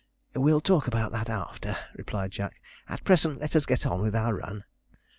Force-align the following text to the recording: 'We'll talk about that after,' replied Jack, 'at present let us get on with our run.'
'We'll 0.33 0.61
talk 0.61 0.87
about 0.87 1.11
that 1.11 1.29
after,' 1.29 1.77
replied 1.93 2.31
Jack, 2.31 2.59
'at 2.89 3.03
present 3.03 3.39
let 3.39 3.55
us 3.55 3.67
get 3.67 3.85
on 3.85 4.01
with 4.01 4.15
our 4.15 4.33
run.' 4.33 4.63